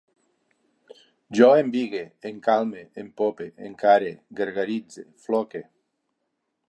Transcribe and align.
Jo 1.39 1.49
embigue, 1.63 2.01
encalme, 2.29 2.81
empope, 3.03 3.47
encare, 3.69 4.11
gargaritze, 4.41 5.05
floque 5.27 5.63